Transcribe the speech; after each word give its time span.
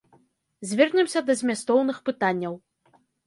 Звернемся 0.69 1.21
да 1.27 1.35
змястоўных 1.43 1.97
пытанняў. 2.09 2.53